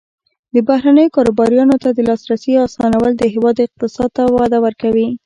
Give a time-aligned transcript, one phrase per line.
[0.53, 5.07] د بهرنیو کاروبارونو ته د لاسرسي اسانول د هیواد اقتصاد ته وده ورکوي.